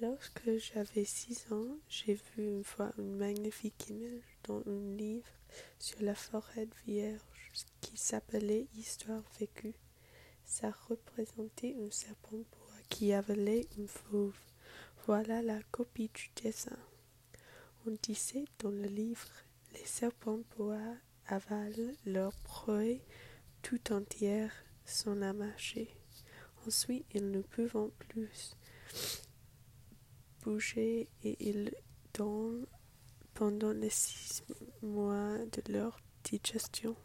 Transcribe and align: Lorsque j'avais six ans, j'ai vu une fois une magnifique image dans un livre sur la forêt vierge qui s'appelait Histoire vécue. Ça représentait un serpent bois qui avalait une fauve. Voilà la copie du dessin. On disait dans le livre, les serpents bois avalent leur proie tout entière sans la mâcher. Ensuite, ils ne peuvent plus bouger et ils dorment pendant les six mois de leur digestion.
Lorsque 0.00 0.48
j'avais 0.58 1.04
six 1.04 1.44
ans, 1.50 1.76
j'ai 1.88 2.14
vu 2.14 2.46
une 2.46 2.62
fois 2.62 2.92
une 2.98 3.16
magnifique 3.16 3.88
image 3.88 4.38
dans 4.44 4.62
un 4.64 4.96
livre 4.96 5.26
sur 5.80 6.00
la 6.02 6.14
forêt 6.14 6.68
vierge 6.86 7.18
qui 7.80 7.96
s'appelait 7.96 8.68
Histoire 8.76 9.24
vécue. 9.40 9.74
Ça 10.44 10.70
représentait 10.88 11.74
un 11.84 11.90
serpent 11.90 12.36
bois 12.36 12.80
qui 12.88 13.12
avalait 13.12 13.66
une 13.76 13.88
fauve. 13.88 14.38
Voilà 15.06 15.42
la 15.42 15.60
copie 15.72 16.10
du 16.14 16.30
dessin. 16.44 16.78
On 17.84 17.96
disait 18.00 18.44
dans 18.60 18.70
le 18.70 18.86
livre, 18.86 19.28
les 19.74 19.84
serpents 19.84 20.42
bois 20.56 20.94
avalent 21.26 21.92
leur 22.06 22.36
proie 22.44 23.00
tout 23.62 23.92
entière 23.92 24.52
sans 24.84 25.16
la 25.16 25.32
mâcher. 25.32 25.88
Ensuite, 26.68 27.04
ils 27.14 27.32
ne 27.32 27.40
peuvent 27.40 27.90
plus 27.98 28.54
bouger 30.48 31.08
et 31.24 31.36
ils 31.40 31.74
dorment 32.14 32.64
pendant 33.34 33.72
les 33.72 33.90
six 33.90 34.42
mois 34.80 35.36
de 35.52 35.72
leur 35.72 36.00
digestion. 36.24 36.96